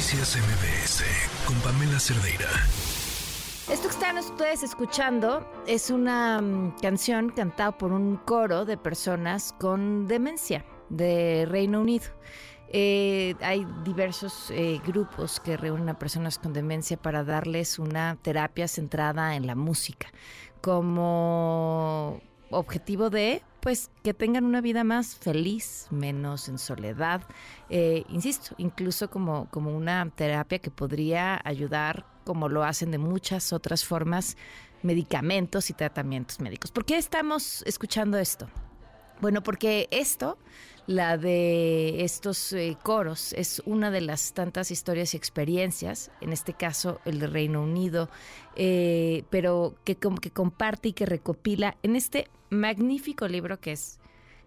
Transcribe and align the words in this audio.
Noticias 0.00 0.34
MBS 0.34 1.04
con 1.44 1.56
Pamela 1.60 2.00
Cerdeira. 2.00 2.48
Esto 3.70 3.86
que 3.86 3.94
están 3.94 4.16
ustedes 4.16 4.62
escuchando 4.62 5.46
es 5.66 5.90
una 5.90 6.40
mm, 6.40 6.78
canción 6.80 7.28
cantada 7.28 7.76
por 7.76 7.92
un 7.92 8.16
coro 8.16 8.64
de 8.64 8.78
personas 8.78 9.54
con 9.60 10.08
demencia 10.08 10.64
de 10.88 11.44
Reino 11.46 11.82
Unido. 11.82 12.06
Eh, 12.72 13.34
hay 13.42 13.66
diversos 13.84 14.50
eh, 14.52 14.80
grupos 14.86 15.38
que 15.38 15.58
reúnen 15.58 15.90
a 15.90 15.98
personas 15.98 16.38
con 16.38 16.54
demencia 16.54 16.96
para 16.96 17.22
darles 17.22 17.78
una 17.78 18.16
terapia 18.22 18.68
centrada 18.68 19.36
en 19.36 19.46
la 19.46 19.54
música 19.54 20.08
como 20.62 22.22
objetivo 22.48 23.10
de 23.10 23.42
pues 23.60 23.90
que 24.02 24.14
tengan 24.14 24.44
una 24.44 24.60
vida 24.60 24.84
más 24.84 25.16
feliz, 25.16 25.86
menos 25.90 26.48
en 26.48 26.58
soledad. 26.58 27.22
Eh, 27.68 28.04
insisto, 28.08 28.54
incluso 28.58 29.10
como, 29.10 29.48
como 29.50 29.76
una 29.76 30.08
terapia 30.10 30.58
que 30.58 30.70
podría 30.70 31.40
ayudar, 31.44 32.06
como 32.24 32.48
lo 32.48 32.64
hacen 32.64 32.90
de 32.90 32.98
muchas 32.98 33.52
otras 33.52 33.84
formas, 33.84 34.36
medicamentos 34.82 35.70
y 35.70 35.74
tratamientos 35.74 36.40
médicos. 36.40 36.70
¿Por 36.70 36.84
qué 36.84 36.96
estamos 36.96 37.62
escuchando 37.66 38.18
esto? 38.18 38.48
Bueno, 39.20 39.42
porque 39.42 39.86
esto 39.90 40.38
la 40.86 41.18
de 41.18 42.02
estos 42.02 42.52
eh, 42.52 42.76
coros 42.82 43.32
es 43.34 43.62
una 43.64 43.90
de 43.90 44.00
las 44.00 44.32
tantas 44.32 44.70
historias 44.70 45.14
y 45.14 45.16
experiencias, 45.16 46.10
en 46.20 46.32
este 46.32 46.54
caso 46.54 47.00
el 47.04 47.20
de 47.20 47.28
Reino 47.28 47.62
Unido, 47.62 48.08
eh, 48.56 49.24
pero 49.30 49.76
que, 49.84 49.96
que 49.96 50.30
comparte 50.30 50.88
y 50.88 50.92
que 50.92 51.06
recopila 51.06 51.76
en 51.82 51.96
este 51.96 52.28
magnífico 52.48 53.28
libro 53.28 53.60
que 53.60 53.72
es, 53.72 54.00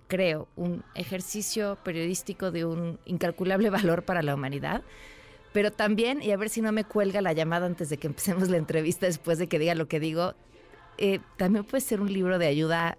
creo, 0.07 0.49
un 0.55 0.83
ejercicio 0.95 1.77
periodístico 1.83 2.51
de 2.51 2.65
un 2.65 2.99
incalculable 3.05 3.69
valor 3.69 4.03
para 4.03 4.21
la 4.21 4.35
humanidad. 4.35 4.83
Pero 5.53 5.71
también, 5.71 6.21
y 6.21 6.31
a 6.31 6.37
ver 6.37 6.49
si 6.49 6.61
no 6.61 6.71
me 6.71 6.83
cuelga 6.83 7.21
la 7.21 7.31
llamada 7.31 7.67
antes 7.67 7.89
de 7.89 7.97
que 7.97 8.07
empecemos 8.07 8.49
la 8.49 8.57
entrevista, 8.57 9.05
después 9.05 9.37
de 9.37 9.47
que 9.47 9.59
diga 9.59 9.75
lo 9.75 9.87
que 9.87 9.99
digo, 9.99 10.33
eh, 10.97 11.19
también 11.37 11.63
puede 11.63 11.81
ser 11.81 12.01
un 12.01 12.11
libro 12.11 12.37
de 12.37 12.47
ayuda 12.47 12.97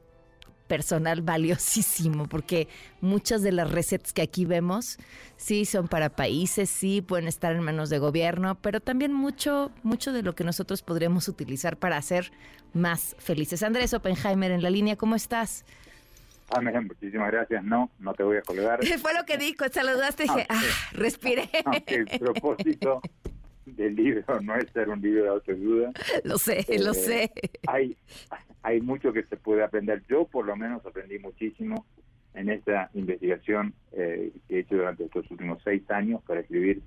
personal 0.67 1.23
valiosísimo, 1.23 2.27
porque 2.27 2.69
muchas 3.01 3.43
de 3.43 3.53
las 3.53 3.71
recetas 3.71 4.13
que 4.13 4.23
aquí 4.23 4.45
vemos 4.45 4.99
sí 5.37 5.65
son 5.65 5.89
para 5.89 6.11
países, 6.11 6.71
sí 6.71 7.03
pueden 7.03 7.29
estar 7.29 7.55
en 7.55 7.63
manos 7.63 7.91
de 7.91 7.99
gobierno, 7.99 8.57
pero 8.57 8.81
también 8.81 9.13
mucho, 9.13 9.71
mucho 9.83 10.13
de 10.13 10.23
lo 10.23 10.35
que 10.35 10.45
nosotros 10.45 10.83
podríamos 10.83 11.29
utilizar 11.29 11.77
para 11.77 11.97
hacer 11.97 12.33
más 12.73 13.15
felices. 13.19 13.63
Andrés 13.63 13.95
Oppenheimer 13.95 14.51
en 14.51 14.63
la 14.63 14.71
línea, 14.71 14.97
¿cómo 14.97 15.15
estás? 15.15 15.65
Ah, 16.51 16.61
muchísimas 16.61 17.33
gracias. 17.33 17.65
No, 17.65 17.91
no 17.99 18.13
te 18.15 18.23
voy 18.23 18.37
a 18.37 18.43
colgar. 18.43 18.81
Fue 19.01 19.15
lo 19.15 19.25
que 19.25 19.39
dijo, 19.39 19.65
saludaste 19.73 20.25
y 20.25 20.29
dije, 20.29 20.47
ah, 20.49 20.63
respiré. 20.93 21.49
el 21.87 22.07
propósito 22.19 23.01
del 23.67 23.97
libro 23.97 24.23
no 24.43 24.57
es 24.57 24.71
ser 24.71 24.89
un 24.89 25.01
libro 25.01 25.25
de 25.25 25.29
autoayuda. 25.31 25.93
Lo 26.25 26.39
sé, 26.39 26.65
lo 26.79 26.93
eh, 26.93 26.95
sé. 26.95 27.33
Hay, 27.67 27.97
hay 28.63 28.81
mucho 28.81 29.13
que 29.13 29.25
se 29.25 29.37
puede 29.37 29.63
aprender. 29.63 30.03
Yo 30.09 30.27
por 30.27 30.47
lo 30.47 30.57
menos 30.57 30.85
aprendí 30.87 31.19
muchísimo 31.19 31.87
en 32.35 32.51
esta 32.51 32.91
investigación 32.95 33.75
eh, 33.93 34.33
que 34.49 34.57
he 34.57 34.61
hecho 34.61 34.77
durante 34.77 35.05
estos 35.05 35.31
últimos 35.31 35.63
seis 35.63 35.89
años 35.91 36.23
para 36.27 36.41
escribir 36.41 36.83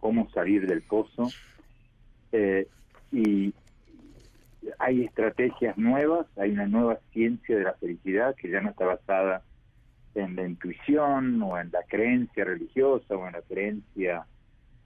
cómo 0.00 0.28
salir 0.30 0.66
del 0.66 0.82
pozo. 0.82 1.28
Eh, 2.32 2.68
y 3.10 3.54
hay 4.78 5.04
estrategias 5.04 5.78
nuevas, 5.78 6.26
hay 6.36 6.50
una 6.50 6.66
nueva 6.66 6.98
ciencia 7.12 7.56
de 7.56 7.64
la 7.64 7.74
felicidad 7.74 8.34
que 8.34 8.50
ya 8.50 8.60
no 8.60 8.70
está 8.70 8.84
basada 8.84 9.42
en 10.14 10.36
la 10.36 10.46
intuición 10.46 11.42
o 11.42 11.58
en 11.58 11.70
la 11.70 11.82
creencia 11.84 12.44
religiosa 12.44 13.16
o 13.16 13.26
en 13.26 13.32
la 13.32 13.42
creencia, 13.42 14.26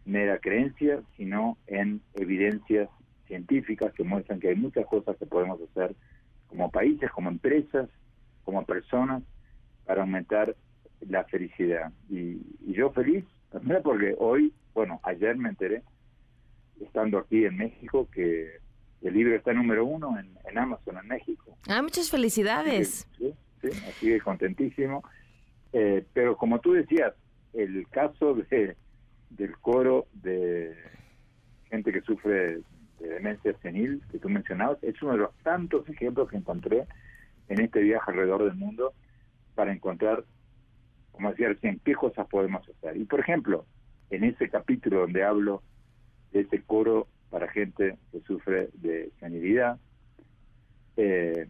mera 0.05 0.39
creencia, 0.39 1.03
sino 1.17 1.58
en 1.67 2.00
evidencias 2.14 2.89
científicas 3.27 3.92
que 3.95 4.05
muestran 4.05 4.41
que 4.41 4.48
hay 4.48 4.56
muchas 4.56 4.86
cosas 4.86 5.17
que 5.17 5.27
podemos 5.27 5.61
hacer 5.70 5.95
como 6.48 6.70
países, 6.70 7.11
como 7.11 7.30
empresas, 7.30 7.89
como 8.45 8.64
personas, 8.67 9.23
para 9.86 10.02
aumentar 10.02 10.55
la 11.01 11.24
felicidad. 11.24 11.92
Y, 12.11 12.41
yo 12.73 12.91
feliz, 12.92 13.24
también 13.51 13.80
porque 13.83 14.14
hoy, 14.18 14.52
bueno, 14.74 15.01
ayer 15.02 15.36
me 15.36 15.51
enteré, 15.51 15.83
estando 16.80 17.18
aquí 17.18 17.45
en 17.45 17.57
México, 17.57 18.08
que 18.12 18.58
el 19.02 19.14
libro 19.14 19.35
está 19.35 19.52
número 19.52 19.85
uno 19.85 20.17
en, 20.18 20.58
Amazon 20.58 20.98
en 20.98 21.08
México. 21.08 21.57
Ah, 21.68 21.83
muchas 21.83 22.11
felicidades. 22.11 23.08
Sí, 23.18 23.35
sí, 23.61 23.68
así 23.89 24.11
de 24.11 24.20
contentísimo. 24.20 25.02
Eh, 25.73 26.05
pero 26.12 26.36
como 26.36 26.61
tú 26.61 26.73
decías, 26.73 27.14
el 27.55 27.86
caso 27.89 28.35
de 28.35 28.77
del 29.37 29.57
coro 29.59 30.07
de 30.13 30.75
gente 31.70 31.93
que 31.93 32.03
sufre 32.03 32.61
de 33.01 33.09
demencia 33.09 33.55
senil 33.63 34.03
que 34.11 34.19
tú 34.19 34.29
mencionabas, 34.29 34.79
es 34.83 35.01
uno 35.03 35.13
de 35.13 35.19
los 35.19 35.35
tantos 35.43 35.89
ejemplos 35.89 36.29
que 36.31 36.37
encontré 36.37 36.87
en 37.48 37.61
este 37.61 37.81
viaje 37.81 38.11
alrededor 38.11 38.45
del 38.45 38.55
mundo 38.55 38.92
para 39.55 39.73
encontrar, 39.73 40.25
como 41.11 41.31
decía 41.31 41.48
recién, 41.48 41.81
qué 41.85 41.95
cosas 41.95 42.27
podemos 42.29 42.63
hacer. 42.69 42.97
Y 42.97 43.05
por 43.05 43.21
ejemplo, 43.21 43.67
en 44.11 44.25
ese 44.25 44.48
capítulo 44.48 45.01
donde 45.01 45.25
hablo 45.25 45.63
de 46.33 46.41
ese 46.41 46.63
coro 46.63 47.09
para 47.31 47.48
gente 47.48 47.97
que 48.13 48.21
sufre 48.21 48.69
de 48.75 49.11
senilidad, 49.19 49.79
eh, 50.97 51.48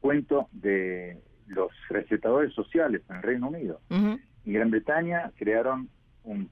cuento 0.00 0.48
de 0.52 1.18
los 1.46 1.70
recetadores 1.88 2.52
sociales 2.52 3.02
en 3.08 3.16
el 3.16 3.22
Reino 3.22 3.48
Unido. 3.48 3.80
En 3.90 4.20
Gran 4.44 4.70
Bretaña 4.70 5.32
crearon 5.36 5.88
un 6.24 6.50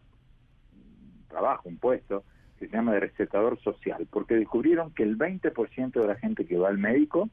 trabajo, 1.34 1.68
un 1.68 1.78
puesto, 1.78 2.24
que 2.58 2.68
se 2.68 2.76
llama 2.76 2.92
de 2.92 3.00
recetador 3.00 3.60
social, 3.60 4.06
porque 4.08 4.36
descubrieron 4.36 4.92
que 4.94 5.02
el 5.02 5.18
20% 5.18 6.00
de 6.00 6.06
la 6.06 6.14
gente 6.14 6.46
que 6.46 6.56
va 6.56 6.68
al 6.68 6.78
médico 6.78 7.28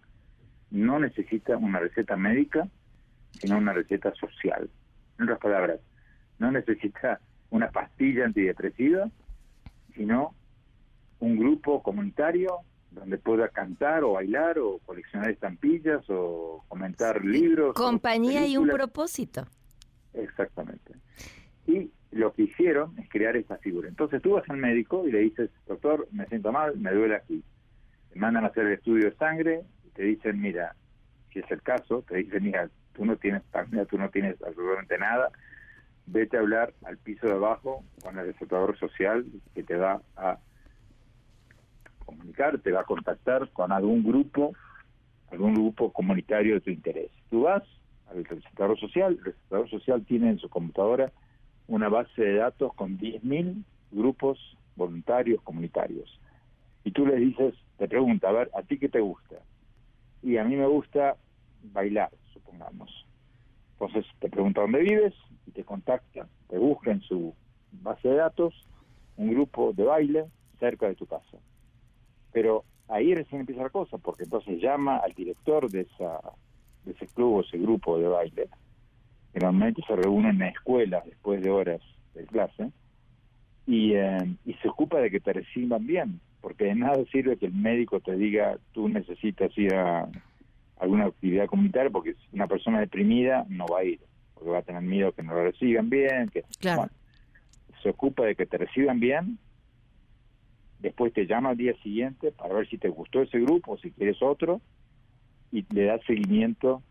no 0.72 1.00
necesita 1.00 1.56
una 1.57 1.79
receta 1.79 2.16
médica, 2.16 2.67
sino 3.39 3.57
una 3.57 3.73
receta 3.73 4.13
social. 4.16 4.69
En 5.17 5.23
otras 5.25 5.39
palabras, 5.39 5.79
no 6.39 6.51
necesita 6.51 7.19
una 7.51 7.69
pastilla 7.69 8.25
antidepresiva, 8.25 9.09
sino 9.94 10.33
un 11.19 11.38
grupo 11.38 11.83
comunitario 11.83 12.62
donde 12.89 13.18
pueda 13.18 13.50
cantar 13.50 14.03
o 14.03 14.13
bailar 14.13 14.57
o 14.57 14.79
coleccionar 14.79 15.29
estampillas 15.29 16.03
o 16.09 16.66
comentar 16.68 17.23
libros. 17.23 17.75
Compañía 17.75 18.47
y 18.47 18.57
un 18.57 18.69
propósito. 18.69 19.45
Exactamente. 20.13 20.94
Y 21.68 21.91
lo 22.11 22.33
que 22.33 22.44
hicieron 22.44 22.97
es 22.99 23.09
crear 23.09 23.35
esta 23.38 23.57
figura. 23.57 23.88
Entonces 23.88 24.22
tú 24.22 24.31
vas 24.31 24.49
al 24.49 24.57
médico 24.57 25.07
y 25.07 25.11
le 25.11 25.19
dices, 25.19 25.49
doctor, 25.67 26.07
me 26.11 26.25
siento 26.27 26.51
mal, 26.51 26.77
me 26.77 26.91
duele 26.91 27.16
aquí. 27.16 27.44
Te 28.11 28.19
mandan 28.19 28.44
a 28.44 28.47
hacer 28.47 28.67
el 28.67 28.73
estudio 28.73 29.05
de 29.05 29.16
sangre 29.16 29.61
y 29.85 29.89
te 29.89 30.03
dicen, 30.03 30.41
mira, 30.41 30.75
si 31.31 31.39
es 31.39 31.50
el 31.50 31.61
caso, 31.61 32.03
te 32.07 32.17
dicen, 32.17 32.44
mira, 32.44 32.69
tú 32.94 33.05
no 33.05 33.16
tienes 33.16 33.44
tú 33.89 33.97
no 33.97 34.09
tienes 34.09 34.41
absolutamente 34.44 34.97
nada, 34.97 35.29
vete 36.05 36.35
a 36.35 36.41
hablar 36.41 36.73
al 36.83 36.97
piso 36.97 37.27
de 37.27 37.33
abajo 37.33 37.85
con 38.03 38.19
el 38.19 38.25
receptador 38.25 38.77
social 38.77 39.25
que 39.55 39.63
te 39.63 39.77
va 39.77 40.01
a 40.17 40.38
comunicar, 42.05 42.59
te 42.59 42.71
va 42.71 42.81
a 42.81 42.85
contactar 42.85 43.50
con 43.51 43.71
algún 43.71 44.03
grupo, 44.03 44.53
algún 45.31 45.53
grupo 45.53 45.94
comunitario 45.94 46.55
de 46.55 46.61
tu 46.61 46.69
interés. 46.69 47.11
Tú 47.29 47.44
vas 47.44 47.63
al 48.09 48.25
receptador 48.25 48.77
social, 48.77 49.13
el 49.13 49.23
receptador 49.23 49.69
social 49.69 50.05
tiene 50.05 50.31
en 50.31 50.39
su 50.39 50.50
computadora 50.50 51.13
una 51.71 51.87
base 51.87 52.21
de 52.21 52.35
datos 52.35 52.73
con 52.73 52.97
10.000 52.97 53.63
grupos 53.91 54.37
voluntarios 54.75 55.41
comunitarios. 55.41 56.19
Y 56.83 56.91
tú 56.91 57.05
le 57.05 57.15
dices, 57.15 57.55
te 57.77 57.87
pregunta, 57.87 58.27
a 58.27 58.33
ver, 58.33 58.51
¿a 58.53 58.61
ti 58.61 58.77
qué 58.77 58.89
te 58.89 58.99
gusta? 58.99 59.37
Y 60.21 60.35
a 60.35 60.43
mí 60.43 60.57
me 60.57 60.67
gusta 60.67 61.15
bailar, 61.63 62.09
supongamos. 62.33 63.07
Entonces 63.73 64.05
te 64.19 64.29
pregunta 64.29 64.59
dónde 64.59 64.79
vives 64.79 65.13
y 65.47 65.51
te 65.51 65.63
contacta, 65.63 66.27
te 66.49 66.57
busca 66.57 66.91
en 66.91 66.99
su 67.03 67.33
base 67.71 68.09
de 68.09 68.15
datos 68.15 68.53
un 69.15 69.31
grupo 69.31 69.71
de 69.71 69.85
baile 69.85 70.25
cerca 70.59 70.89
de 70.89 70.95
tu 70.95 71.06
casa. 71.06 71.38
Pero 72.33 72.65
ahí 72.89 73.15
recién 73.15 73.41
empieza 73.41 73.63
la 73.63 73.69
cosa, 73.69 73.97
porque 73.97 74.24
entonces 74.24 74.62
llama 74.62 74.97
al 74.97 75.13
director 75.13 75.71
de, 75.71 75.81
esa, 75.81 76.19
de 76.83 76.91
ese 76.91 77.07
club 77.07 77.35
o 77.35 77.41
ese 77.41 77.57
grupo 77.57 77.97
de 77.97 78.09
baile 78.09 78.50
Generalmente 79.33 79.81
se 79.88 79.95
reúnen 79.95 80.42
en 80.42 80.50
escuelas 80.50 81.06
después 81.06 81.42
de 81.42 81.50
horas 81.50 81.81
de 82.13 82.25
clase 82.25 82.72
y, 83.66 83.94
eh, 83.94 84.36
y 84.45 84.54
se 84.56 84.68
ocupa 84.68 85.00
de 85.00 85.10
que 85.10 85.19
te 85.19 85.33
reciban 85.33 85.86
bien, 85.86 86.19
porque 86.42 86.66
de 86.66 86.75
nada 86.75 87.04
sirve 87.12 87.38
que 87.38 87.45
el 87.45 87.54
médico 87.54 88.00
te 88.00 88.16
diga 88.16 88.57
tú 88.74 88.89
necesitas 88.89 89.56
ir 89.57 89.74
a 89.74 90.10
alguna 90.80 91.06
actividad 91.06 91.45
comunitaria 91.45 91.92
porque 91.92 92.16
una 92.33 92.48
persona 92.48 92.80
deprimida 92.80 93.45
no 93.50 93.66
va 93.68 93.80
a 93.80 93.83
ir, 93.83 94.00
porque 94.33 94.50
va 94.50 94.60
a 94.60 94.63
tener 94.63 94.81
miedo 94.81 95.12
que 95.12 95.24
no 95.24 95.34
lo 95.34 95.44
reciban 95.44 95.89
bien, 95.89 96.30
que 96.30 96.44
se 97.81 97.89
ocupa 97.89 98.25
de 98.25 98.36
que 98.36 98.45
te 98.45 98.57
reciban 98.57 99.00
bien, 99.00 99.38
después 100.80 101.13
te 101.13 101.25
llama 101.27 101.50
al 101.50 101.57
día 101.57 101.74
siguiente 101.84 102.31
para 102.31 102.56
ver 102.56 102.68
si 102.68 102.77
te 102.77 102.89
gustó 102.89 103.22
ese 103.22 103.39
grupo 103.39 103.74
o 103.74 103.77
si 103.77 103.92
quieres 103.92 104.22
otro 104.22 104.60
y 105.51 105.66
le 105.74 105.86
da 105.86 106.00
seguimiento 106.00 106.81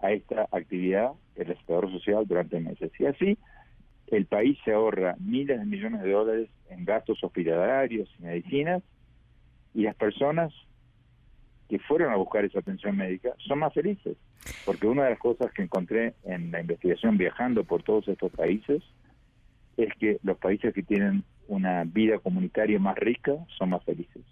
a 0.00 0.12
esta 0.12 0.48
actividad 0.52 1.12
el 1.36 1.50
espectador 1.50 1.90
social 1.90 2.26
durante 2.26 2.60
meses. 2.60 2.90
Y 2.98 3.06
así 3.06 3.38
el 4.08 4.26
país 4.26 4.58
se 4.64 4.72
ahorra 4.72 5.16
miles 5.18 5.58
de 5.58 5.64
millones 5.64 6.02
de 6.02 6.10
dólares 6.10 6.48
en 6.70 6.84
gastos 6.84 7.22
hospitalarios 7.22 8.08
y 8.18 8.22
medicinas 8.22 8.82
y 9.74 9.82
las 9.82 9.96
personas 9.96 10.52
que 11.68 11.78
fueron 11.80 12.12
a 12.12 12.16
buscar 12.16 12.44
esa 12.44 12.60
atención 12.60 12.96
médica 12.96 13.30
son 13.38 13.58
más 13.58 13.74
felices. 13.74 14.16
Porque 14.64 14.86
una 14.86 15.04
de 15.04 15.10
las 15.10 15.18
cosas 15.18 15.52
que 15.52 15.62
encontré 15.62 16.14
en 16.24 16.52
la 16.52 16.60
investigación 16.60 17.18
viajando 17.18 17.64
por 17.64 17.82
todos 17.82 18.06
estos 18.08 18.30
países 18.32 18.82
es 19.76 19.92
que 19.98 20.18
los 20.22 20.38
países 20.38 20.72
que 20.72 20.82
tienen 20.82 21.24
una 21.48 21.84
vida 21.84 22.18
comunitaria 22.18 22.78
más 22.78 22.96
rica 22.96 23.32
son 23.58 23.70
más 23.70 23.84
felices. 23.84 24.22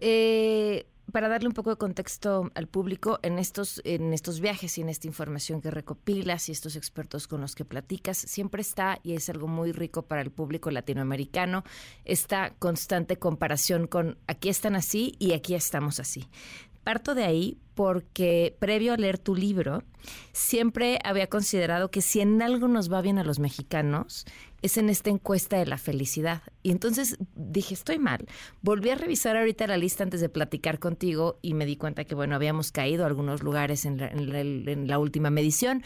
Eh, 0.00 0.86
para 1.12 1.28
darle 1.28 1.48
un 1.48 1.54
poco 1.54 1.70
de 1.70 1.76
contexto 1.76 2.50
al 2.54 2.68
público, 2.68 3.18
en 3.22 3.38
estos, 3.38 3.80
en 3.84 4.12
estos 4.12 4.40
viajes 4.40 4.78
y 4.78 4.82
en 4.82 4.88
esta 4.88 5.06
información 5.06 5.60
que 5.60 5.70
recopilas 5.70 6.48
y 6.48 6.52
estos 6.52 6.76
expertos 6.76 7.26
con 7.26 7.40
los 7.40 7.54
que 7.54 7.64
platicas, 7.64 8.16
siempre 8.16 8.62
está, 8.62 9.00
y 9.02 9.14
es 9.14 9.28
algo 9.28 9.48
muy 9.48 9.72
rico 9.72 10.02
para 10.02 10.22
el 10.22 10.30
público 10.30 10.70
latinoamericano, 10.70 11.64
esta 12.04 12.54
constante 12.58 13.18
comparación 13.18 13.86
con 13.86 14.18
aquí 14.26 14.48
están 14.48 14.76
así 14.76 15.14
y 15.18 15.32
aquí 15.32 15.54
estamos 15.54 16.00
así. 16.00 16.28
Parto 16.84 17.14
de 17.14 17.24
ahí 17.24 17.58
porque 17.80 18.54
previo 18.58 18.92
a 18.92 18.98
leer 18.98 19.16
tu 19.16 19.34
libro, 19.34 19.82
siempre 20.32 20.98
había 21.02 21.28
considerado 21.28 21.90
que 21.90 22.02
si 22.02 22.20
en 22.20 22.42
algo 22.42 22.68
nos 22.68 22.92
va 22.92 23.00
bien 23.00 23.16
a 23.16 23.24
los 23.24 23.38
mexicanos, 23.38 24.26
es 24.62 24.76
en 24.76 24.90
esta 24.90 25.10
encuesta 25.10 25.58
de 25.58 25.66
la 25.66 25.78
felicidad. 25.78 26.42
Y 26.62 26.70
entonces 26.70 27.16
dije, 27.34 27.72
estoy 27.72 27.98
mal. 27.98 28.26
Volví 28.60 28.90
a 28.90 28.94
revisar 28.94 29.36
ahorita 29.36 29.66
la 29.66 29.78
lista 29.78 30.04
antes 30.04 30.20
de 30.20 30.28
platicar 30.28 30.78
contigo 30.78 31.38
y 31.40 31.54
me 31.54 31.64
di 31.64 31.76
cuenta 31.76 32.04
que, 32.04 32.14
bueno, 32.14 32.34
habíamos 32.34 32.70
caído 32.70 33.04
a 33.04 33.06
algunos 33.06 33.42
lugares 33.42 33.86
en 33.86 34.86
la, 34.86 34.98
última 34.98 35.30
medición, 35.30 35.82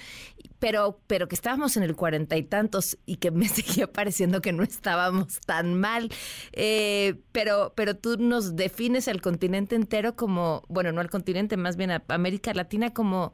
pero, 0.59 0.99
pero 1.07 1.29
que 1.29 1.37
estábamos 1.37 1.77
en 1.77 1.85
el 1.85 1.95
cuarenta 1.95 2.37
y 2.37 2.43
tantos 2.43 2.99
y 3.07 3.17
que 3.17 3.31
me 3.31 3.49
seguía 3.49 3.93
pareciendo 3.93 4.41
que 4.41 4.53
no 4.53 4.65
estábamos 4.65 5.41
tan 5.47 5.79
mal. 5.79 6.11
Eh, 6.53 7.15
pero, 7.31 7.73
pero 7.77 7.97
tú 7.97 8.17
nos 8.19 8.57
defines 8.57 9.07
al 9.07 9.21
continente 9.21 9.77
entero 9.77 10.17
como, 10.17 10.65
bueno, 10.69 10.91
no 10.91 11.01
al 11.01 11.11
continente, 11.11 11.57
más 11.57 11.77
bien 11.77 11.84
a 11.91 12.03
América 12.09 12.53
Latina 12.55 12.93
como 12.93 13.33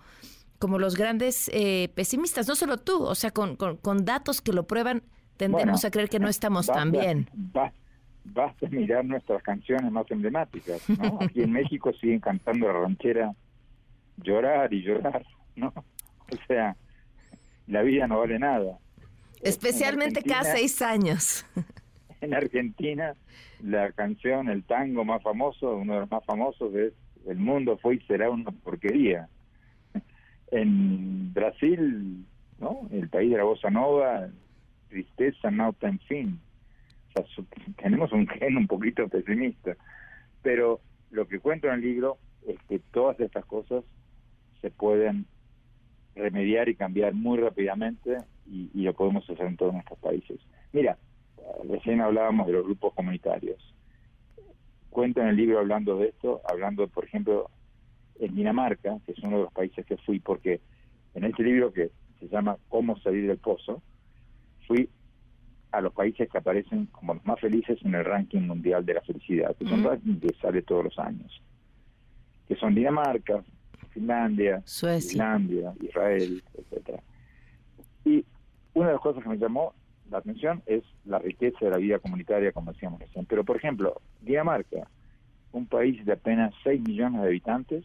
como 0.60 0.78
los 0.78 0.94
grandes 0.94 1.50
eh, 1.54 1.88
pesimistas, 1.94 2.46
no 2.46 2.54
solo 2.54 2.76
tú, 2.76 3.02
o 3.02 3.14
sea, 3.14 3.30
con, 3.30 3.56
con 3.56 4.04
datos 4.04 4.42
que 4.42 4.52
lo 4.52 4.66
prueban, 4.66 5.02
tendemos 5.38 5.86
a 5.86 5.90
creer 5.90 6.10
que 6.10 6.18
no 6.18 6.28
estamos 6.28 6.66
tan 6.66 6.92
bien. 6.92 7.30
Basta, 8.24 8.68
mirar 8.68 9.06
nuestras 9.06 9.42
canciones 9.42 9.90
más 9.90 10.04
emblemáticas, 10.10 10.86
¿no? 10.90 11.18
Aquí 11.22 11.42
en 11.42 11.52
México 11.52 11.92
siguen 11.94 12.20
cantando 12.20 12.66
la 12.66 12.74
ranchera 12.74 13.32
llorar 14.18 14.72
y 14.74 14.82
llorar, 14.82 15.24
¿no? 15.56 15.68
O 15.68 16.46
sea, 16.46 16.76
la 17.66 17.80
vida 17.80 18.06
no 18.06 18.18
vale 18.18 18.38
nada. 18.38 18.78
Especialmente 19.40 20.22
cada 20.22 20.44
seis 20.44 20.80
años. 20.82 21.46
En 22.22 22.34
Argentina, 22.34 23.14
la 23.62 23.92
canción, 23.92 24.50
el 24.50 24.62
tango 24.64 25.06
más 25.06 25.22
famoso, 25.22 25.76
uno 25.76 25.94
de 25.94 26.00
los 26.00 26.10
más 26.10 26.22
famosos 26.26 26.74
es 26.74 26.92
El 27.26 27.38
mundo 27.38 27.78
fue 27.78 27.96
y 27.96 28.00
será 28.00 28.30
una 28.30 28.50
porquería. 28.50 29.28
En 30.50 31.32
Brasil, 31.32 32.24
¿no? 32.58 32.88
El 32.90 33.08
país 33.08 33.30
de 33.30 33.36
la 33.36 33.44
bossa 33.44 33.70
nova, 33.70 34.28
tristeza, 34.88 35.50
no 35.50 35.74
en 35.82 35.98
fin. 36.00 36.40
tenemos 37.82 38.12
un 38.12 38.26
gen 38.26 38.56
un 38.56 38.66
poquito 38.66 39.08
pesimista, 39.08 39.76
pero 40.42 40.80
lo 41.10 41.26
que 41.26 41.40
cuento 41.40 41.68
en 41.68 41.74
el 41.74 41.80
libro 41.80 42.18
es 42.46 42.56
que 42.68 42.78
todas 42.92 43.18
estas 43.20 43.44
cosas 43.44 43.84
se 44.60 44.70
pueden 44.70 45.26
remediar 46.14 46.68
y 46.68 46.74
cambiar 46.74 47.14
muy 47.14 47.38
rápidamente 47.38 48.18
y, 48.46 48.68
lo 48.82 48.92
podemos 48.94 49.28
hacer 49.28 49.46
en 49.46 49.56
todos 49.56 49.72
nuestros 49.72 49.98
países. 50.00 50.40
Mira, 50.72 50.98
recién 51.68 52.00
hablábamos 52.00 52.46
de 52.46 52.54
los 52.54 52.64
grupos 52.64 52.94
comunitarios. 52.94 53.74
Cuento 54.90 55.20
en 55.20 55.28
el 55.28 55.36
libro 55.36 55.58
hablando 55.58 55.96
de 55.98 56.08
esto, 56.08 56.40
hablando, 56.48 56.88
por 56.88 57.04
ejemplo, 57.04 57.48
en 58.18 58.34
Dinamarca, 58.34 58.98
que 59.06 59.12
es 59.12 59.18
uno 59.20 59.38
de 59.38 59.42
los 59.44 59.52
países 59.52 59.86
que 59.86 59.96
fui, 59.98 60.20
porque 60.20 60.60
en 61.14 61.24
este 61.24 61.42
libro 61.42 61.72
que 61.72 61.90
se 62.18 62.28
llama 62.28 62.56
Cómo 62.68 62.98
salir 62.98 63.26
del 63.26 63.38
pozo, 63.38 63.82
fui 64.66 64.88
a 65.72 65.80
los 65.80 65.92
países 65.92 66.28
que 66.28 66.38
aparecen 66.38 66.86
como 66.86 67.14
los 67.14 67.24
más 67.24 67.40
felices 67.40 67.78
en 67.84 67.94
el 67.94 68.04
ranking 68.04 68.40
mundial 68.40 68.84
de 68.84 68.94
la 68.94 69.00
felicidad, 69.02 69.54
que 69.56 69.66
son 69.66 69.84
ranking 69.84 70.18
que 70.18 70.34
sale 70.40 70.62
todos 70.62 70.84
los 70.84 70.98
años, 70.98 71.40
que 72.48 72.56
son 72.56 72.74
Dinamarca, 72.74 73.42
Finlandia, 73.90 74.62
Suecia. 74.64 75.12
Islandia, 75.12 75.72
Israel, 75.80 76.42
etcétera. 76.54 77.02
Y 78.04 78.24
una 78.74 78.88
de 78.88 78.92
las 78.94 79.02
cosas 79.02 79.22
que 79.22 79.28
me 79.28 79.38
llamó 79.38 79.74
la 80.10 80.18
atención 80.18 80.62
es 80.66 80.82
la 81.04 81.18
riqueza 81.18 81.58
de 81.60 81.70
la 81.70 81.76
vida 81.76 81.98
comunitaria, 81.98 82.52
como 82.52 82.72
decíamos 82.72 83.00
recién. 83.00 83.26
Pero, 83.26 83.44
por 83.44 83.56
ejemplo, 83.56 84.00
Dinamarca, 84.20 84.88
un 85.52 85.66
país 85.66 86.04
de 86.04 86.12
apenas 86.12 86.52
6 86.64 86.80
millones 86.80 87.22
de 87.22 87.28
habitantes, 87.28 87.84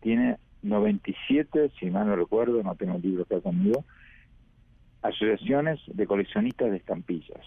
tiene 0.00 0.38
97, 0.62 1.70
si 1.78 1.90
mal 1.90 2.06
no 2.06 2.16
recuerdo, 2.16 2.62
no 2.62 2.74
tengo 2.74 2.96
el 2.96 3.02
libro 3.02 3.22
acá 3.22 3.40
conmigo, 3.40 3.84
asociaciones 5.02 5.80
de 5.86 6.06
coleccionistas 6.06 6.70
de 6.70 6.76
estampillas. 6.76 7.44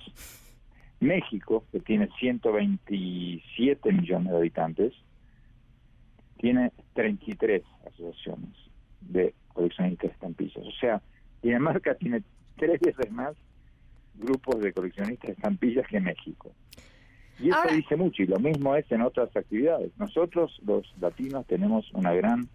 México, 1.00 1.66
que 1.72 1.80
tiene 1.80 2.10
127 2.20 3.92
millones 3.92 4.32
de 4.32 4.38
habitantes, 4.38 4.94
tiene 6.38 6.72
33 6.94 7.64
asociaciones 7.88 8.56
de 9.02 9.34
coleccionistas 9.54 10.10
de 10.10 10.14
estampillas. 10.14 10.66
O 10.66 10.72
sea, 10.80 11.02
Dinamarca 11.42 11.96
tiene 11.96 12.24
tres 12.58 12.80
veces 12.80 13.12
más 13.12 13.36
grupos 14.20 14.60
de 14.62 14.74
coleccionistas 14.74 15.28
de 15.28 15.34
estampillas 15.34 15.88
que 15.88 16.00
México. 16.00 16.52
Y 17.40 17.50
eso 17.50 17.74
dice 17.74 17.96
mucho, 17.96 18.22
y 18.22 18.28
lo 18.28 18.38
mismo 18.38 18.76
es 18.76 18.92
en 18.92 19.02
otras 19.02 19.34
actividades. 19.36 19.92
Nosotros, 19.98 20.60
los 20.66 20.86
latinos, 21.00 21.48
tenemos 21.48 21.90
una 21.94 22.14
gran 22.14 22.50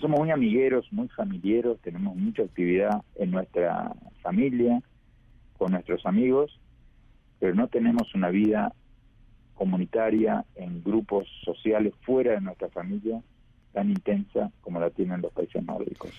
somos 0.00 0.20
muy 0.20 0.30
amigueros, 0.30 0.86
muy 0.92 1.08
familiares, 1.08 1.76
tenemos 1.82 2.14
mucha 2.14 2.42
actividad 2.42 3.02
en 3.16 3.32
nuestra 3.32 3.92
familia, 4.22 4.80
con 5.56 5.72
nuestros 5.72 6.06
amigos, 6.06 6.58
pero 7.40 7.54
no 7.54 7.66
tenemos 7.66 8.14
una 8.14 8.28
vida 8.28 8.72
comunitaria 9.54 10.44
en 10.54 10.84
grupos 10.84 11.26
sociales 11.44 11.92
fuera 12.02 12.32
de 12.32 12.40
nuestra 12.40 12.68
familia 12.68 13.20
tan 13.72 13.90
intensa 13.90 14.50
como 14.60 14.80
la 14.80 14.90
tienen 14.90 15.20
los 15.22 15.32
países 15.32 15.62
nórdicos. 15.62 16.10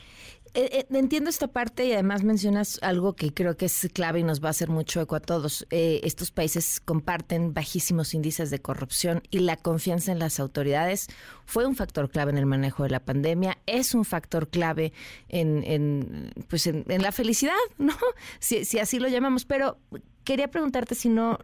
Eh, 0.56 0.70
eh, 0.92 0.98
entiendo 0.98 1.30
esta 1.30 1.48
parte 1.48 1.86
y 1.86 1.94
además 1.94 2.24
mencionas 2.24 2.80
algo 2.82 3.14
que 3.14 3.34
creo 3.34 3.56
que 3.56 3.66
es 3.66 3.88
clave 3.94 4.20
y 4.20 4.24
nos 4.24 4.44
va 4.44 4.48
a 4.48 4.50
hacer 4.52 4.70
mucho 4.70 5.00
eco 5.00 5.16
a 5.16 5.20
todos. 5.20 5.68
Eh, 5.70 6.02
estos 6.04 6.32
países 6.32 6.80
comparten 6.80 7.54
bajísimos 7.54 8.14
índices 8.14 8.50
de 8.50 8.60
corrupción 8.60 9.22
y 9.30 9.40
la 9.40 9.58
confianza 9.58 10.12
en 10.12 10.18
las 10.18 10.40
autoridades 10.40 11.08
fue 11.46 11.68
un 11.68 11.76
factor 11.76 12.10
clave 12.10 12.32
en 12.32 12.40
el 12.40 12.48
manejo 12.48 12.84
de 12.84 12.90
la 12.90 13.00
pandemia, 13.00 13.60
es 13.68 13.94
un 13.94 14.06
factor 14.06 14.50
clave 14.50 14.92
en, 15.28 16.32
pues 16.48 16.66
en, 16.66 16.86
la 16.88 17.12
felicidad, 17.12 17.54
¿no? 17.78 17.94
Si, 18.40 18.66
si 18.66 18.80
así 18.80 19.00
lo 19.00 19.08
llamamos. 19.08 19.46
Pero 19.46 19.78
quería 20.24 20.50
preguntarte 20.50 20.96
si 20.96 21.10
no 21.10 21.40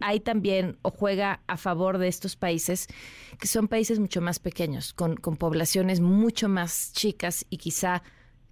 hay 0.00 0.20
también 0.20 0.78
o 0.82 0.90
juega 0.90 1.40
a 1.46 1.56
favor 1.56 1.98
de 1.98 2.08
estos 2.08 2.36
países 2.36 2.88
que 3.40 3.46
son 3.46 3.68
países 3.68 3.98
mucho 3.98 4.20
más 4.20 4.38
pequeños, 4.38 4.92
con, 4.92 5.16
con 5.16 5.36
poblaciones 5.36 6.00
mucho 6.00 6.48
más 6.48 6.92
chicas 6.92 7.46
y 7.50 7.58
quizá 7.58 8.02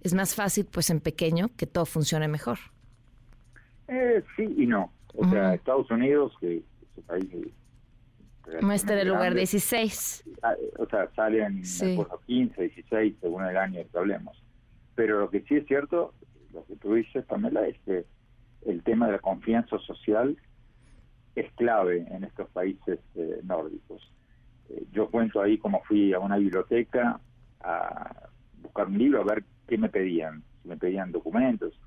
es 0.01 0.13
más 0.13 0.35
fácil 0.35 0.65
pues 0.65 0.89
en 0.89 0.99
pequeño 0.99 1.49
que 1.57 1.65
todo 1.65 1.85
funcione 1.85 2.27
mejor. 2.27 2.59
Eh, 3.87 4.23
sí 4.35 4.53
y 4.57 4.65
no. 4.65 4.91
O 5.15 5.29
sea, 5.29 5.53
Estados 5.53 5.89
Unidos, 5.89 6.33
que 6.39 6.57
es 6.57 6.63
un 6.97 7.03
país... 7.03 7.29
Muestra 8.61 9.01
el 9.01 9.07
lugar 9.07 9.33
16. 9.33 10.23
Ah, 10.43 10.53
o 10.77 10.85
sea, 10.85 11.09
salen 11.15 11.65
sí. 11.65 11.97
15, 12.27 12.61
16, 12.61 13.15
según 13.19 13.43
el 13.43 13.57
año 13.57 13.81
que 13.91 13.97
hablemos. 13.97 14.37
Pero 14.93 15.21
lo 15.21 15.29
que 15.31 15.41
sí 15.41 15.55
es 15.55 15.65
cierto, 15.65 16.13
lo 16.53 16.63
que 16.65 16.75
tú 16.75 16.93
dices, 16.93 17.25
Pamela, 17.25 17.67
es 17.67 17.77
que 17.85 18.05
el 18.65 18.83
tema 18.83 19.07
de 19.07 19.13
la 19.13 19.19
confianza 19.19 19.79
social 19.79 20.37
es 21.35 21.51
clave 21.53 22.05
en 22.09 22.23
estos 22.23 22.49
países 22.49 22.99
eh, 23.15 23.39
nórdicos. 23.43 24.11
Eh, 24.69 24.85
yo 24.91 25.09
cuento 25.09 25.41
ahí 25.41 25.57
como 25.57 25.83
fui 25.83 26.13
a 26.13 26.19
una 26.19 26.37
biblioteca 26.37 27.19
a 27.61 28.29
buscar 28.61 28.87
un 28.87 28.97
libro, 28.97 29.21
a 29.21 29.25
ver 29.25 29.43
qué 29.67 29.77
me 29.77 29.89
pedían. 29.89 30.43
Si 30.61 30.69
me 30.69 30.77
pedían 30.77 31.11
documentos. 31.11 31.79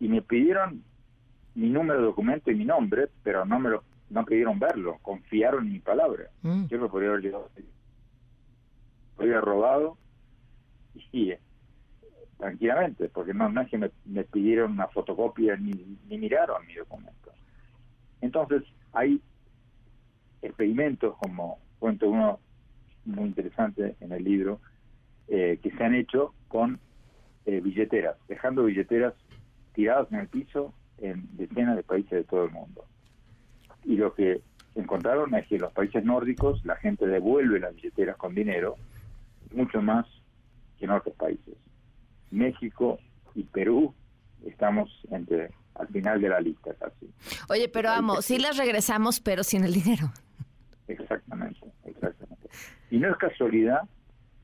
Y 0.00 0.08
me 0.08 0.22
pidieron 0.22 0.82
mi 1.54 1.70
número 1.70 2.00
de 2.00 2.06
documento 2.06 2.50
y 2.50 2.54
mi 2.54 2.64
nombre, 2.64 3.08
pero 3.22 3.44
no 3.44 3.58
me 3.58 3.70
lo 3.70 3.84
no 4.10 4.24
pidieron 4.24 4.58
verlo, 4.58 4.98
confiaron 5.02 5.66
en 5.66 5.72
mi 5.74 5.78
palabra. 5.80 6.30
Mm. 6.42 6.66
Yo 6.66 6.78
lo 6.78 6.90
podría 6.90 7.10
haber 7.10 7.22
llevado, 7.22 7.50
podría 9.16 9.34
haber 9.34 9.44
robado 9.44 9.98
y 11.12 11.30
eh, 11.30 11.40
tranquilamente, 12.38 13.08
porque 13.08 13.34
no, 13.34 13.48
no 13.48 13.60
es 13.60 13.68
que 13.68 13.78
me, 13.78 13.90
me 14.06 14.24
pidieron 14.24 14.72
una 14.72 14.88
fotocopia 14.88 15.56
ni, 15.56 15.98
ni 16.08 16.18
miraron 16.18 16.66
mi 16.66 16.74
documento. 16.74 17.27
Entonces, 18.20 18.62
hay 18.92 19.20
experimentos, 20.42 21.16
como 21.18 21.58
cuento 21.78 22.08
uno 22.08 22.40
muy 23.04 23.24
interesante 23.24 23.96
en 24.00 24.12
el 24.12 24.24
libro, 24.24 24.60
eh, 25.28 25.58
que 25.62 25.70
se 25.70 25.84
han 25.84 25.94
hecho 25.94 26.34
con 26.48 26.78
eh, 27.46 27.60
billeteras, 27.60 28.16
dejando 28.28 28.64
billeteras 28.64 29.14
tirados 29.72 30.10
en 30.12 30.20
el 30.20 30.28
piso 30.28 30.74
en 30.98 31.28
decenas 31.36 31.76
de 31.76 31.82
países 31.82 32.10
de 32.10 32.24
todo 32.24 32.44
el 32.44 32.50
mundo. 32.50 32.84
Y 33.84 33.96
lo 33.96 34.14
que 34.14 34.42
encontraron 34.74 35.34
es 35.34 35.46
que 35.46 35.56
en 35.56 35.62
los 35.62 35.72
países 35.72 36.04
nórdicos 36.04 36.64
la 36.64 36.76
gente 36.76 37.06
devuelve 37.06 37.60
las 37.60 37.74
billeteras 37.74 38.16
con 38.16 38.34
dinero 38.34 38.76
mucho 39.52 39.80
más 39.82 40.06
que 40.78 40.84
en 40.84 40.90
otros 40.90 41.14
países. 41.16 41.54
México 42.30 42.98
y 43.34 43.44
Perú 43.44 43.94
estamos 44.44 44.90
entre 45.10 45.50
al 45.78 45.88
final 45.88 46.20
de 46.20 46.28
la 46.28 46.40
lista 46.40 46.74
casi. 46.74 47.10
Oye, 47.48 47.68
pero 47.68 47.90
amo, 47.90 48.22
sí 48.22 48.38
las 48.38 48.56
regresamos, 48.56 49.20
pero 49.20 49.44
sin 49.44 49.64
el 49.64 49.72
dinero. 49.72 50.10
Exactamente, 50.88 51.60
exactamente. 51.84 52.48
Y 52.90 52.98
no 52.98 53.10
es 53.10 53.16
casualidad 53.16 53.82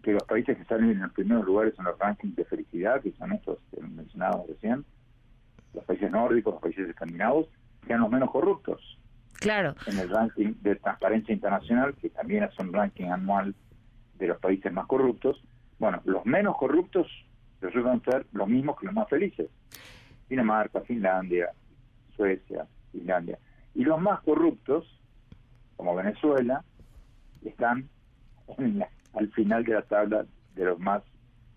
que 0.02 0.12
los 0.12 0.22
países 0.24 0.56
que 0.56 0.64
salen 0.64 0.90
en 0.90 1.00
los 1.00 1.12
primeros 1.12 1.44
lugares 1.44 1.74
en 1.78 1.84
los 1.84 1.98
rankings 1.98 2.36
de 2.36 2.44
felicidad, 2.44 3.00
que 3.00 3.12
son 3.12 3.32
estos 3.32 3.58
que 3.70 3.80
mencionados 3.80 4.46
recién, 4.46 4.84
los 5.72 5.84
países 5.84 6.10
nórdicos, 6.10 6.54
los 6.54 6.62
países 6.62 6.88
escandinavos, 6.88 7.48
sean 7.86 8.00
los 8.00 8.10
menos 8.10 8.30
corruptos. 8.30 8.80
Claro. 9.40 9.74
En 9.86 9.98
el 9.98 10.08
ranking 10.08 10.54
de 10.60 10.76
Transparencia 10.76 11.32
Internacional, 11.32 11.94
que 11.94 12.10
también 12.10 12.44
es 12.44 12.58
un 12.58 12.72
ranking 12.72 13.06
anual 13.06 13.54
de 14.18 14.26
los 14.28 14.38
países 14.38 14.72
más 14.72 14.86
corruptos, 14.86 15.42
bueno, 15.78 16.00
los 16.04 16.24
menos 16.24 16.56
corruptos 16.56 17.08
resultan 17.60 18.02
ser 18.02 18.26
los 18.32 18.48
mismos 18.48 18.78
que 18.78 18.86
los 18.86 18.94
más 18.94 19.08
felices. 19.08 19.48
Dinamarca, 20.28 20.80
Finlandia, 20.82 21.50
Suecia, 22.16 22.66
Finlandia. 22.92 23.38
Y 23.74 23.84
los 23.84 24.00
más 24.00 24.20
corruptos, 24.20 25.00
como 25.76 25.94
Venezuela, 25.94 26.64
están 27.44 27.88
al 29.12 29.30
final 29.32 29.64
de 29.64 29.74
la 29.74 29.82
tabla 29.82 30.26
de 30.54 30.64
los 30.64 30.78
más 30.78 31.02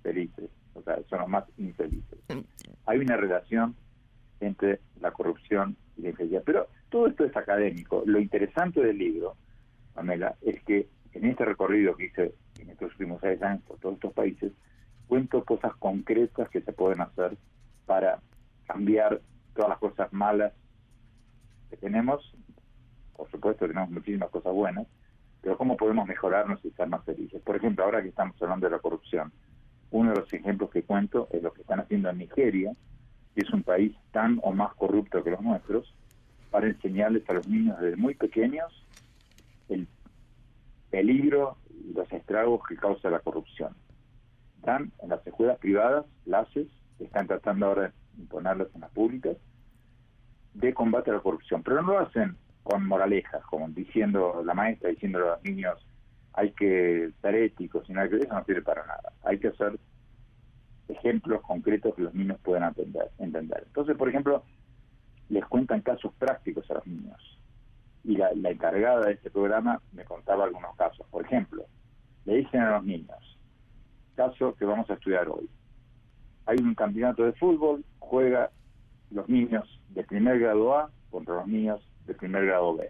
felices, 0.02 0.50
o 0.74 0.82
sea, 0.82 0.98
son 1.10 1.20
los 1.20 1.30
más 1.30 1.44
infelices. 1.58 2.20
Hay 2.86 3.00
una 3.00 3.18
relación 3.18 3.76
entre 4.40 4.80
la 5.02 5.12
corrupción 5.12 5.76
y 5.98 6.04
la 6.04 6.10
infelicidad. 6.10 6.44
Pero 6.46 6.68
todo 6.90 7.08
esto 7.08 7.26
es 7.26 7.36
académico. 7.36 8.04
Lo 8.06 8.20
interesante 8.20 8.82
del 8.82 8.98
libro, 8.98 9.36
Pamela, 9.94 10.36
es 10.42 10.62
que 10.64 10.88
en 11.14 11.26
este 11.26 11.46
recorrido 11.46 11.96
que 11.96 12.06
hice 12.06 12.34
en 12.60 12.70
estos 12.70 12.92
últimos 12.94 13.20
seis 13.22 13.42
años 13.42 13.64
por 13.64 13.80
todos 13.80 13.96
estos 13.96 14.14
países, 14.14 14.52
cuento 15.08 15.44
cosas 15.44 15.76
concretas 15.78 16.50
que 16.50 16.62
se 16.62 16.74
pueden 16.74 17.02
hacer 17.02 17.38
para 17.86 18.20
cambiar 18.68 19.22
todas 19.56 19.70
las 19.70 19.80
cosas 19.80 20.12
malas 20.14 20.54
que 21.70 21.78
tenemos. 21.78 22.36
Por 23.16 23.30
supuesto, 23.32 23.68
tenemos 23.68 23.90
muchísimas 23.90 24.30
cosas 24.30 24.54
buenas, 24.54 24.88
pero 25.42 25.58
cómo 25.58 25.78
podemos 25.78 26.08
mejorarnos 26.08 26.64
y 26.64 26.72
ser 26.72 26.88
más 26.88 27.04
felices. 27.04 27.42
Por 27.42 27.56
ejemplo, 27.56 27.84
ahora 27.84 28.02
que 28.02 28.10
estamos 28.10 28.40
hablando 28.42 28.68
de 28.68 28.72
la 28.76 28.80
corrupción, 28.80 29.32
uno 29.92 30.12
de 30.12 30.20
los 30.20 30.34
ejemplos 30.34 30.70
que 30.70 30.84
cuento 30.84 31.28
es 31.32 31.42
lo 31.42 31.54
que 31.54 31.62
están 31.62 31.80
haciendo 31.80 32.10
en 32.10 32.20
Nigeria, 32.20 32.74
que 33.34 33.42
es 33.42 33.52
un 33.52 33.64
país 33.64 33.96
tan 34.12 34.40
o 34.44 34.52
más 34.52 34.74
corrupto 34.76 35.24
que 35.24 35.32
los 35.32 35.42
nuestros, 35.42 35.94
para 36.52 36.68
enseñarles 36.68 37.30
a 37.30 37.34
los 37.34 37.48
niños 37.48 37.80
desde 37.80 37.98
muy 37.98 38.16
pequeños 38.16 38.86
el 39.70 39.88
peligro 40.90 41.58
y 41.70 41.94
los 41.94 42.12
estragos 42.12 42.62
que 42.68 42.76
causa 42.76 43.10
la 43.10 43.20
corrupción. 43.20 43.76
Están 44.58 44.92
en 45.02 45.10
las 45.10 45.26
escuelas 45.26 45.58
privadas, 45.60 46.06
LACES, 46.26 46.68
que 46.98 47.06
están 47.06 47.28
tratando 47.28 47.68
ahora 47.68 47.94
imponerlas 48.18 48.68
en 48.74 48.82
las 48.82 48.92
públicas, 48.92 49.38
de 50.54 50.74
combate 50.74 51.12
a 51.12 51.16
la 51.16 51.20
corrupción, 51.20 51.64
pero 51.64 51.82
no 51.82 51.94
lo 51.94 52.00
hacen 52.00 52.36
con 52.64 52.86
moralejas, 52.86 53.44
como 53.46 53.70
diciendo 53.70 54.42
la 54.46 54.54
maestra, 54.54 54.90
diciendo 54.90 55.20
a 55.20 55.36
los 55.36 55.44
niños 55.44 55.78
hay 56.34 56.52
que 56.52 57.12
ser 57.22 57.36
éticos, 57.36 57.86
sino 57.88 58.08
que 58.10 58.18
eso 58.18 58.34
no 58.34 58.44
sirve 58.46 58.62
para 58.62 58.86
nada. 58.86 59.12
Hay 59.24 59.40
que 59.40 59.48
hacer 59.48 59.80
ejemplos 60.88 61.42
concretos 61.42 61.96
que 61.96 62.04
los 62.04 62.14
niños 62.14 62.38
puedan 62.44 62.64
entender. 62.64 63.10
entender. 63.18 63.64
Entonces, 63.66 63.98
por 63.98 64.10
ejemplo, 64.10 64.44
les 65.30 65.44
cuentan 65.46 65.82
casos 65.82 66.14
prácticos 66.20 66.70
a 66.70 66.76
los 66.76 66.88
niños. 66.88 67.40
Y 68.04 68.18
la, 68.18 68.32
la 68.36 68.52
encargada 68.52 69.06
de 69.06 69.14
este 69.14 69.32
programa 69.32 69.82
me 69.94 70.06
contaba 70.06 70.44
algunos 70.44 70.76
casos. 70.76 71.08
Por 71.10 71.26
ejemplo, 71.26 71.66
le 72.26 72.36
dicen 72.38 72.62
a 72.62 72.72
los 72.72 72.84
niños, 72.84 73.40
caso 74.16 74.56
que 74.56 74.66
vamos 74.66 74.90
a 74.90 74.94
estudiar 74.94 75.28
hoy. 75.30 75.50
Hay 76.48 76.58
un 76.58 76.74
campeonato 76.76 77.24
de 77.24 77.34
fútbol, 77.34 77.86
juega 78.00 78.50
los 79.12 79.28
niños 79.30 79.80
de 79.90 80.04
primer 80.04 80.40
grado 80.40 80.76
A 80.76 80.92
contra 81.12 81.36
los 81.36 81.48
niños 81.48 81.82
de 82.06 82.14
primer 82.14 82.46
grado 82.46 82.76
B. 82.76 82.90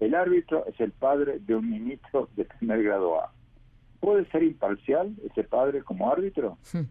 El 0.00 0.14
árbitro 0.14 0.66
es 0.66 0.78
el 0.80 0.92
padre 0.92 1.38
de 1.40 1.54
un 1.56 1.68
ministro 1.68 2.28
de 2.36 2.44
primer 2.44 2.82
grado 2.82 3.20
A. 3.20 3.32
¿Puede 4.00 4.26
ser 4.26 4.42
imparcial 4.42 5.14
ese 5.24 5.44
padre 5.44 5.82
como 5.82 6.10
árbitro? 6.10 6.58
Sí. 6.62 6.86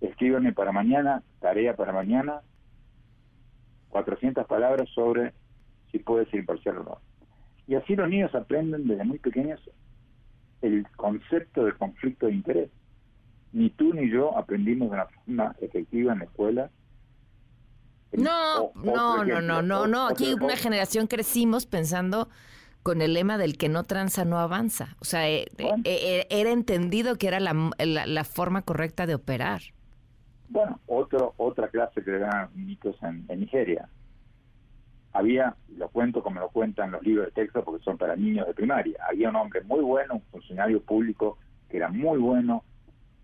Escríbanme 0.00 0.52
para 0.52 0.72
mañana, 0.72 1.22
tarea 1.40 1.76
para 1.76 1.92
mañana, 1.92 2.42
400 3.90 4.46
palabras 4.46 4.88
sobre 4.90 5.32
si 5.90 6.00
puede 6.00 6.26
ser 6.26 6.40
imparcial 6.40 6.78
o 6.78 6.82
no. 6.82 6.98
Y 7.68 7.76
así 7.76 7.96
los 7.96 8.08
niños 8.08 8.34
aprenden 8.34 8.86
desde 8.86 9.04
muy 9.04 9.18
pequeños 9.18 9.60
el 10.62 10.86
concepto 10.96 11.64
del 11.64 11.76
conflicto 11.76 12.26
de 12.26 12.32
interés. 12.32 12.70
Ni 13.56 13.70
tú 13.70 13.94
ni 13.94 14.10
yo 14.10 14.36
aprendimos 14.36 14.90
de 14.90 14.94
una 14.96 15.06
forma 15.06 15.56
efectiva 15.60 16.12
en 16.12 16.18
la 16.18 16.24
escuela 16.26 16.70
no, 18.12 18.72
no, 18.74 19.24
no, 19.24 19.40
no, 19.40 19.62
no, 19.62 19.86
no. 19.86 20.08
Aquí 20.08 20.34
una 20.34 20.56
generación 20.56 21.06
crecimos 21.06 21.66
pensando 21.66 22.28
con 22.82 23.02
el 23.02 23.14
lema 23.14 23.36
del 23.36 23.58
que 23.58 23.68
no 23.68 23.84
tranza 23.84 24.24
no 24.24 24.38
avanza. 24.38 24.96
O 25.00 25.04
sea, 25.04 25.28
eh, 25.28 25.46
eh, 25.58 25.76
eh, 25.84 26.26
era 26.30 26.50
entendido 26.50 27.16
que 27.16 27.28
era 27.28 27.40
la, 27.40 28.24
forma 28.24 28.62
correcta 28.62 29.06
de 29.06 29.14
operar. 29.14 29.60
Bueno, 30.48 30.80
otro, 30.86 31.34
otra 31.36 31.68
clase 31.68 32.02
que 32.02 32.10
eran 32.10 32.50
mitos 32.54 32.96
en, 33.02 33.26
Nigeria. 33.40 33.88
Había, 35.12 35.56
lo 35.76 35.88
cuento 35.88 36.22
como 36.22 36.40
lo 36.40 36.50
cuentan 36.50 36.92
los 36.92 37.02
libros 37.02 37.26
de 37.26 37.32
texto 37.32 37.64
porque 37.64 37.82
son 37.82 37.98
para 37.98 38.14
niños 38.16 38.46
de 38.46 38.54
primaria, 38.54 38.98
había 39.08 39.30
un 39.30 39.36
hombre 39.36 39.62
muy 39.62 39.80
bueno, 39.80 40.16
un 40.16 40.22
funcionario 40.30 40.82
público 40.82 41.38
que 41.70 41.78
era 41.78 41.88
muy 41.88 42.18
bueno, 42.18 42.64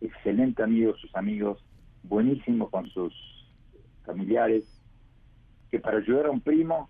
excelente 0.02 0.62
amigo 0.62 0.96
sus 0.96 1.14
amigos, 1.14 1.64
buenísimo 2.02 2.70
con 2.70 2.88
sus 2.90 3.14
familiares, 4.04 4.64
que 5.70 5.78
para 5.78 5.98
ayudar 5.98 6.26
a 6.26 6.30
un 6.30 6.40
primo 6.40 6.88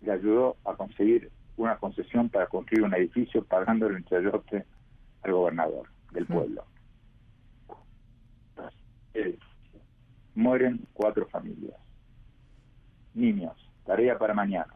le 0.00 0.12
ayudó 0.12 0.56
a 0.64 0.74
conseguir 0.74 1.30
una 1.56 1.76
concesión 1.78 2.28
para 2.28 2.46
construir 2.46 2.84
un 2.84 2.94
edificio 2.94 3.44
pagándole 3.44 3.96
un 3.96 4.04
chayote 4.04 4.64
al 5.22 5.32
gobernador 5.32 5.88
del 6.12 6.24
mm. 6.24 6.32
pueblo. 6.32 6.64
Eh, 9.14 9.38
mueren 10.34 10.86
cuatro 10.92 11.26
familias. 11.26 11.76
Niños, 13.14 13.56
tarea 13.84 14.18
para 14.18 14.34
mañana. 14.34 14.74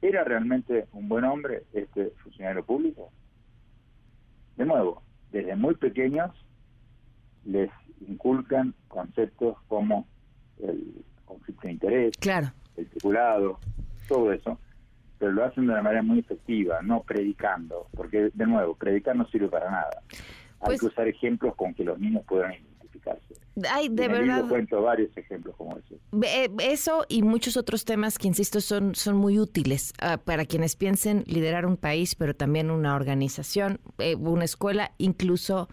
¿Era 0.00 0.22
realmente 0.22 0.86
un 0.92 1.08
buen 1.08 1.24
hombre 1.24 1.64
este 1.72 2.10
funcionario 2.22 2.64
público? 2.64 3.10
De 4.56 4.64
nuevo, 4.64 5.02
desde 5.32 5.56
muy 5.56 5.74
pequeños 5.74 6.30
les 7.44 7.70
inculcan 8.06 8.74
conceptos 8.88 9.56
como 9.68 10.06
el 10.58 11.04
conflicto 11.24 11.66
de 11.66 11.72
interés, 11.72 12.16
claro. 12.18 12.48
el 12.76 12.88
circulado, 12.88 13.58
todo 14.08 14.32
eso, 14.32 14.58
pero 15.18 15.32
lo 15.32 15.44
hacen 15.44 15.66
de 15.66 15.72
una 15.72 15.82
manera 15.82 16.02
muy 16.02 16.20
efectiva, 16.20 16.82
no 16.82 17.02
predicando, 17.02 17.88
porque 17.94 18.30
de 18.32 18.46
nuevo, 18.46 18.74
predicar 18.74 19.16
no 19.16 19.26
sirve 19.28 19.48
para 19.48 19.70
nada. 19.70 20.02
Hay 20.60 20.68
pues 20.68 20.80
que 20.80 20.86
usar 20.86 21.08
ejemplos 21.08 21.54
con 21.54 21.74
que 21.74 21.84
los 21.84 21.98
niños 21.98 22.24
puedan 22.26 22.52
Ay, 23.70 23.88
de 23.88 24.08
verdad. 24.08 24.46
cuento 24.48 24.82
varios 24.82 25.16
ejemplos 25.16 25.54
como 25.56 25.78
ese. 25.78 25.94
Eh, 26.22 26.50
eso 26.60 27.06
y 27.08 27.22
muchos 27.22 27.56
otros 27.56 27.84
temas 27.84 28.18
que, 28.18 28.28
insisto, 28.28 28.60
son, 28.60 28.94
son 28.94 29.16
muy 29.16 29.38
útiles 29.38 29.94
ah, 30.00 30.18
para 30.18 30.44
quienes 30.44 30.76
piensen 30.76 31.24
liderar 31.26 31.64
un 31.64 31.76
país, 31.76 32.14
pero 32.14 32.34
también 32.34 32.70
una 32.70 32.94
organización, 32.94 33.80
eh, 33.98 34.14
una 34.14 34.44
escuela, 34.44 34.92
incluso 34.98 35.68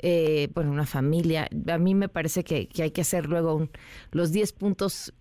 eh, 0.00 0.48
bueno, 0.54 0.70
una 0.70 0.86
familia. 0.86 1.48
A 1.68 1.78
mí 1.78 1.94
me 1.94 2.08
parece 2.08 2.44
que, 2.44 2.68
hay 2.80 2.90
que 2.90 3.00
hacer 3.00 3.26
luego 3.26 3.68
los 4.12 4.32
10 4.32 4.52
puntos 4.52 5.12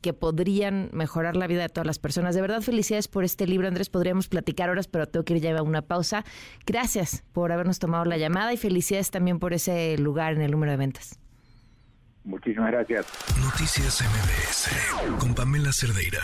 que 0.00 0.12
podrían 0.12 0.90
mejorar 0.92 1.36
la 1.36 1.46
vida 1.46 1.62
de 1.62 1.68
todas 1.68 1.86
las 1.86 1.98
personas. 1.98 2.34
De 2.34 2.40
verdad, 2.40 2.60
felicidades 2.60 3.08
por 3.08 3.24
este 3.24 3.46
libro, 3.46 3.68
Andrés. 3.68 3.90
Podríamos 3.90 4.28
platicar 4.28 4.70
horas, 4.70 4.88
pero 4.88 5.06
tengo 5.06 5.24
que 5.24 5.34
ir 5.34 5.42
ya 5.42 5.56
a 5.56 5.62
una 5.62 5.82
pausa. 5.82 6.24
Gracias 6.66 7.24
por 7.32 7.52
habernos 7.52 7.78
tomado 7.78 8.04
la 8.04 8.16
llamada 8.16 8.52
y 8.52 8.56
felicidades 8.56 9.10
también 9.10 9.38
por 9.38 9.52
ese 9.52 9.96
lugar 9.98 10.34
en 10.34 10.42
el 10.42 10.50
número 10.50 10.72
de 10.72 10.78
ventas. 10.78 11.18
Muchísimas 12.24 12.70
gracias. 12.70 13.06
Noticias 13.40 14.02
MBS 14.02 15.18
con 15.18 15.34
Pamela 15.34 15.72
Cerdeira. 15.72 16.20